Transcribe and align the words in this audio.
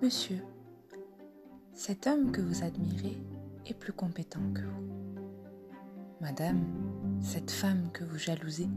Monsieur, 0.00 0.38
cet 1.72 2.06
homme 2.06 2.30
que 2.30 2.40
vous 2.40 2.62
admirez 2.62 3.18
est 3.66 3.74
plus 3.74 3.92
compétent 3.92 4.52
que 4.54 4.60
vous. 4.60 5.20
Madame, 6.20 6.64
cette 7.20 7.50
femme 7.50 7.90
que 7.92 8.04
vous 8.04 8.16
jalousez 8.16 8.68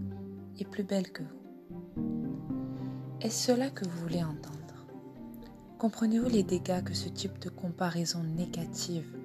est 0.60 0.66
plus 0.66 0.84
belle 0.84 1.12
que 1.12 1.22
vous. 1.22 2.42
Est-ce 3.22 3.52
cela 3.52 3.70
que 3.70 3.88
vous 3.88 4.00
voulez 4.02 4.24
entendre? 4.24 4.88
Comprenez-vous 5.78 6.28
les 6.28 6.42
dégâts 6.42 6.84
que 6.84 6.96
ce 6.96 7.08
type 7.08 7.38
de 7.38 7.50
comparaison 7.50 8.24
négative 8.24 9.16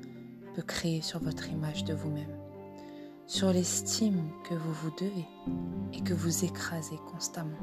peut 0.54 0.60
créer 0.60 1.00
sur 1.00 1.20
votre 1.20 1.48
image 1.48 1.84
de 1.84 1.94
vous-même, 1.94 2.36
sur 3.26 3.50
l'estime 3.54 4.28
que 4.46 4.54
vous 4.54 4.72
vous 4.74 4.90
devez 5.00 5.26
et 5.94 6.02
que 6.02 6.12
vous 6.12 6.44
écrasez 6.44 6.98
constamment? 7.10 7.56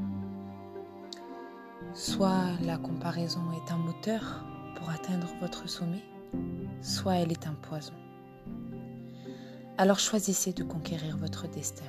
Soit 1.93 2.57
la 2.61 2.77
comparaison 2.77 3.41
est 3.51 3.71
un 3.71 3.77
moteur 3.77 4.43
pour 4.75 4.89
atteindre 4.89 5.27
votre 5.41 5.69
sommet, 5.69 6.03
soit 6.81 7.15
elle 7.15 7.31
est 7.31 7.47
un 7.47 7.53
poison. 7.53 7.93
Alors 9.77 9.99
choisissez 9.99 10.53
de 10.53 10.63
conquérir 10.63 11.17
votre 11.17 11.47
destin. 11.47 11.85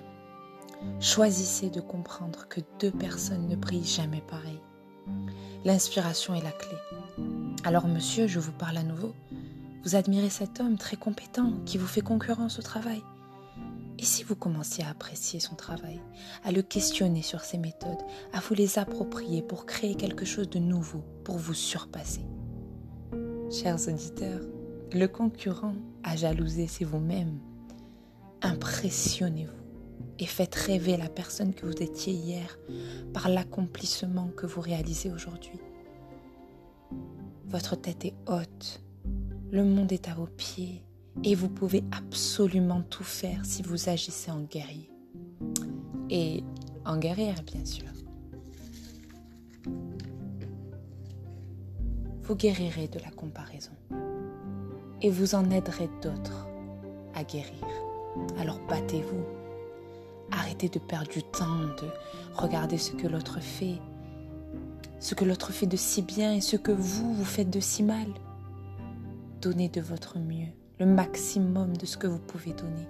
Choisissez 1.01 1.71
de 1.71 1.81
comprendre 1.81 2.47
que 2.49 2.61
deux 2.81 2.91
personnes 2.91 3.49
ne 3.49 3.57
brillent 3.57 3.85
jamais 3.85 4.23
pareil. 4.29 4.61
L'inspiration 5.65 6.35
est 6.35 6.43
la 6.43 6.53
clé. 6.53 6.77
Alors 7.65 7.87
monsieur, 7.87 8.27
je 8.27 8.41
vous 8.41 8.53
parle 8.53 8.77
à 8.77 8.83
nouveau. 8.83 9.15
Vous 9.85 9.97
admirez 9.97 10.31
cet 10.31 10.61
homme 10.61 10.77
très 10.77 10.97
compétent 10.97 11.53
qui 11.67 11.79
vous 11.79 11.87
fait 11.87 12.01
concurrence 12.01 12.59
au 12.59 12.63
travail. 12.63 13.03
Et 14.05 14.07
si 14.07 14.23
vous 14.23 14.37
commenciez 14.37 14.85
à 14.85 14.91
apprécier 14.91 15.41
son 15.41 15.55
travail, 15.55 15.99
à 16.43 16.53
le 16.53 16.61
questionner 16.61 17.23
sur 17.23 17.41
ses 17.41 17.57
méthodes, 17.57 18.03
à 18.35 18.41
vous 18.41 18.53
les 18.53 18.79
approprier 18.79 19.41
pour 19.41 19.65
créer 19.65 19.95
quelque 19.95 20.27
chose 20.27 20.51
de 20.51 20.59
nouveau, 20.59 21.03
pour 21.25 21.39
vous 21.39 21.55
surpasser? 21.55 22.21
Chers 23.51 23.89
auditeurs, 23.89 24.43
le 24.93 25.07
concurrent 25.07 25.77
à 26.03 26.17
jalouser, 26.17 26.67
c'est 26.67 26.85
vous-même. 26.85 27.39
Impressionnez-vous 28.43 29.65
et 30.19 30.27
faites 30.27 30.55
rêver 30.55 30.99
la 30.99 31.09
personne 31.09 31.55
que 31.55 31.65
vous 31.65 31.83
étiez 31.83 32.13
hier 32.13 32.59
par 33.15 33.31
l'accomplissement 33.31 34.29
que 34.37 34.45
vous 34.45 34.61
réalisez 34.61 35.11
aujourd'hui. 35.11 35.59
Votre 37.47 37.75
tête 37.75 38.05
est 38.05 38.15
haute, 38.27 38.83
le 39.51 39.65
monde 39.65 39.93
est 39.93 40.11
à 40.11 40.15
vos 40.15 40.27
pieds 40.27 40.85
et 41.23 41.35
vous 41.35 41.49
pouvez 41.49 41.85
absolument 41.93 42.83
tout 42.83 43.05
faire 43.05 43.45
si 43.45 43.63
vous 43.63 43.89
agissez 43.89 44.31
en 44.31 44.41
guerrier. 44.41 44.91
Et 46.11 46.43
en 46.85 46.99
guerrière, 46.99 47.43
bien 47.43 47.65
sûr. 47.65 47.87
Vous 52.23 52.35
guérirez 52.35 52.89
de 52.89 52.99
la 52.99 53.11
comparaison 53.11 53.73
et 55.03 55.11
vous 55.11 55.35
en 55.35 55.51
aiderez 55.51 55.91
d'autres 56.03 56.49
à 57.15 57.23
guérir. 57.23 57.65
Alors 58.39 58.59
battez-vous. 58.69 59.25
Arrêtez 60.31 60.71
de 60.71 60.79
perdre 60.79 61.11
du 61.11 61.23
temps, 61.23 61.59
de 61.81 61.89
regarder 62.35 62.79
ce 62.79 62.93
que 62.93 63.07
l'autre 63.07 63.41
fait, 63.41 63.79
ce 64.99 65.15
que 65.15 65.27
l'autre 65.27 65.53
fait 65.53 65.67
de 65.67 65.77
si 65.77 66.01
bien 66.01 66.33
et 66.33 66.41
ce 66.41 66.57
que 66.57 66.73
vous, 66.73 67.15
vous 67.15 67.25
faites 67.25 67.51
de 67.51 67.61
si 67.61 67.83
mal. 67.83 68.09
Donnez 69.43 69.69
de 69.69 69.83
votre 69.83 70.19
mieux 70.19 70.49
le 70.79 70.87
maximum 70.87 71.77
de 71.77 71.87
ce 71.87 71.97
que 71.97 72.07
vous 72.07 72.19
pouvez 72.19 72.53
donner. 72.53 72.89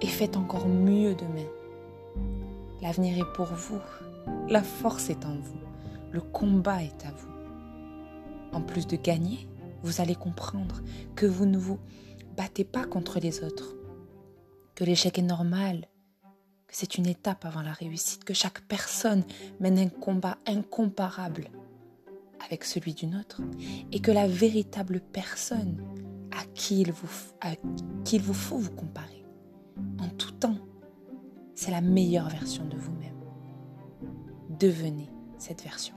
Et 0.00 0.06
faites 0.06 0.36
encore 0.36 0.66
mieux 0.66 1.14
demain. 1.14 1.48
L'avenir 2.80 3.18
est 3.18 3.32
pour 3.34 3.46
vous. 3.46 3.80
La 4.48 4.62
force 4.62 5.10
est 5.10 5.24
en 5.24 5.36
vous. 5.36 5.60
Le 6.10 6.20
combat 6.20 6.82
est 6.82 7.06
à 7.06 7.12
vous. 7.12 7.30
En 8.52 8.60
plus 8.60 8.86
de 8.86 8.96
gagner, 8.96 9.48
vous 9.82 10.00
allez 10.00 10.16
comprendre 10.16 10.82
que 11.14 11.26
vous 11.26 11.46
ne 11.46 11.58
vous 11.58 11.78
battez 12.36 12.64
pas 12.64 12.84
contre 12.84 13.20
les 13.20 13.42
autres, 13.44 13.74
que 14.74 14.84
l'échec 14.84 15.18
est 15.18 15.22
normal, 15.22 15.86
que 16.66 16.76
c'est 16.76 16.96
une 16.96 17.06
étape 17.06 17.44
avant 17.44 17.62
la 17.62 17.72
réussite, 17.72 18.24
que 18.24 18.34
chaque 18.34 18.62
personne 18.62 19.24
mène 19.60 19.78
un 19.78 19.88
combat 19.88 20.38
incomparable 20.46 21.48
avec 22.44 22.64
celui 22.64 22.94
d'une 22.94 23.16
autre 23.16 23.40
et 23.92 24.00
que 24.00 24.10
la 24.10 24.26
véritable 24.26 25.00
personne 25.00 25.82
à 26.30 26.44
qui 26.54 26.80
il 26.80 26.92
vous, 26.92 27.10
à 27.40 27.54
qui 28.04 28.16
il 28.16 28.22
vous 28.22 28.34
faut 28.34 28.58
vous 28.58 28.70
comparer 28.70 29.24
en 30.00 30.08
tout 30.16 30.32
temps, 30.32 30.58
c'est 31.54 31.70
la 31.70 31.80
meilleure 31.80 32.28
version 32.28 32.64
de 32.64 32.76
vous-même. 32.76 33.20
Devenez 34.58 35.10
cette 35.38 35.62
version. 35.62 35.94